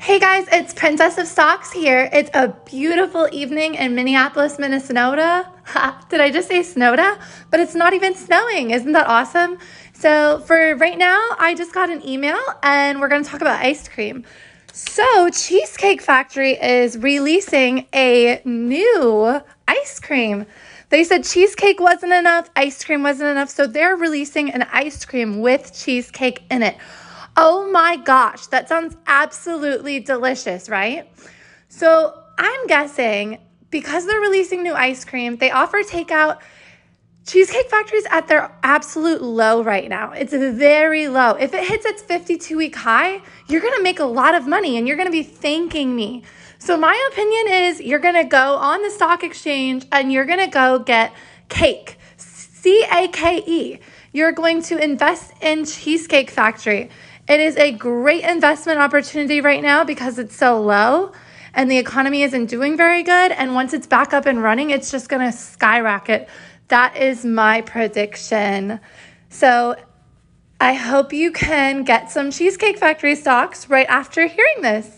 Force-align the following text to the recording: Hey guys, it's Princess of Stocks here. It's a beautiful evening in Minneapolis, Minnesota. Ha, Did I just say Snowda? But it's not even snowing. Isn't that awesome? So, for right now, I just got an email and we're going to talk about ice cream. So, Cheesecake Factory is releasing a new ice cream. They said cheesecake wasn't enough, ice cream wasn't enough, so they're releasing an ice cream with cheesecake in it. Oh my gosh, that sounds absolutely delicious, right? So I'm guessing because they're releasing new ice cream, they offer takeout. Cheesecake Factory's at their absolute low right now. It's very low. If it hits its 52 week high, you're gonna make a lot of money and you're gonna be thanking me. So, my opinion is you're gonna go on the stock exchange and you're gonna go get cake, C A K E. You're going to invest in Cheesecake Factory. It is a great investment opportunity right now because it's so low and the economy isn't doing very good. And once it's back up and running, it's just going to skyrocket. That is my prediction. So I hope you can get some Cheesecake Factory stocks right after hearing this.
Hey 0.00 0.20
guys, 0.20 0.46
it's 0.52 0.72
Princess 0.72 1.18
of 1.18 1.26
Stocks 1.26 1.72
here. 1.72 2.08
It's 2.12 2.30
a 2.32 2.54
beautiful 2.64 3.28
evening 3.32 3.74
in 3.74 3.96
Minneapolis, 3.96 4.56
Minnesota. 4.56 5.50
Ha, 5.64 6.06
Did 6.08 6.20
I 6.20 6.30
just 6.30 6.46
say 6.46 6.60
Snowda? 6.60 7.20
But 7.50 7.58
it's 7.58 7.74
not 7.74 7.92
even 7.92 8.14
snowing. 8.14 8.70
Isn't 8.70 8.92
that 8.92 9.08
awesome? 9.08 9.58
So, 9.92 10.38
for 10.46 10.76
right 10.76 10.96
now, 10.96 11.20
I 11.40 11.56
just 11.56 11.74
got 11.74 11.90
an 11.90 12.06
email 12.06 12.38
and 12.62 13.00
we're 13.00 13.08
going 13.08 13.24
to 13.24 13.28
talk 13.28 13.40
about 13.40 13.60
ice 13.60 13.88
cream. 13.88 14.24
So, 14.72 15.30
Cheesecake 15.30 16.00
Factory 16.00 16.52
is 16.52 16.96
releasing 16.96 17.88
a 17.92 18.40
new 18.44 19.42
ice 19.66 19.98
cream. 19.98 20.46
They 20.90 21.02
said 21.04 21.24
cheesecake 21.24 21.80
wasn't 21.80 22.12
enough, 22.12 22.48
ice 22.56 22.82
cream 22.82 23.02
wasn't 23.02 23.30
enough, 23.30 23.50
so 23.50 23.66
they're 23.66 23.96
releasing 23.96 24.50
an 24.50 24.62
ice 24.72 25.04
cream 25.04 25.40
with 25.40 25.74
cheesecake 25.74 26.44
in 26.50 26.62
it. 26.62 26.76
Oh 27.40 27.70
my 27.70 27.94
gosh, 27.94 28.48
that 28.48 28.68
sounds 28.68 28.96
absolutely 29.06 30.00
delicious, 30.00 30.68
right? 30.68 31.08
So 31.68 32.20
I'm 32.36 32.66
guessing 32.66 33.38
because 33.70 34.06
they're 34.06 34.18
releasing 34.18 34.64
new 34.64 34.74
ice 34.74 35.04
cream, 35.04 35.36
they 35.36 35.52
offer 35.52 35.84
takeout. 35.84 36.40
Cheesecake 37.28 37.70
Factory's 37.70 38.06
at 38.10 38.26
their 38.26 38.50
absolute 38.64 39.22
low 39.22 39.62
right 39.62 39.88
now. 39.88 40.10
It's 40.10 40.32
very 40.32 41.06
low. 41.06 41.34
If 41.34 41.54
it 41.54 41.68
hits 41.68 41.86
its 41.86 42.02
52 42.02 42.56
week 42.56 42.74
high, 42.74 43.22
you're 43.46 43.60
gonna 43.60 43.84
make 43.84 44.00
a 44.00 44.04
lot 44.04 44.34
of 44.34 44.48
money 44.48 44.76
and 44.76 44.88
you're 44.88 44.96
gonna 44.96 45.08
be 45.12 45.22
thanking 45.22 45.94
me. 45.94 46.24
So, 46.58 46.76
my 46.76 47.08
opinion 47.12 47.66
is 47.66 47.80
you're 47.80 48.00
gonna 48.00 48.24
go 48.24 48.56
on 48.56 48.82
the 48.82 48.90
stock 48.90 49.22
exchange 49.22 49.86
and 49.92 50.12
you're 50.12 50.24
gonna 50.24 50.50
go 50.50 50.80
get 50.80 51.12
cake, 51.48 51.98
C 52.16 52.84
A 52.90 53.06
K 53.06 53.44
E. 53.46 53.78
You're 54.12 54.32
going 54.32 54.62
to 54.62 54.82
invest 54.82 55.34
in 55.40 55.66
Cheesecake 55.66 56.30
Factory. 56.30 56.90
It 57.28 57.40
is 57.40 57.56
a 57.56 57.72
great 57.72 58.24
investment 58.24 58.78
opportunity 58.78 59.42
right 59.42 59.62
now 59.62 59.84
because 59.84 60.18
it's 60.18 60.34
so 60.34 60.60
low 60.62 61.12
and 61.52 61.70
the 61.70 61.76
economy 61.76 62.22
isn't 62.22 62.46
doing 62.46 62.76
very 62.76 63.02
good. 63.02 63.32
And 63.32 63.54
once 63.54 63.74
it's 63.74 63.86
back 63.86 64.14
up 64.14 64.24
and 64.24 64.42
running, 64.42 64.70
it's 64.70 64.90
just 64.90 65.10
going 65.10 65.30
to 65.30 65.36
skyrocket. 65.36 66.28
That 66.68 66.96
is 66.96 67.26
my 67.26 67.60
prediction. 67.60 68.80
So 69.28 69.76
I 70.58 70.72
hope 70.72 71.12
you 71.12 71.30
can 71.30 71.84
get 71.84 72.10
some 72.10 72.30
Cheesecake 72.30 72.78
Factory 72.78 73.14
stocks 73.14 73.68
right 73.68 73.86
after 73.88 74.26
hearing 74.26 74.62
this. 74.62 74.97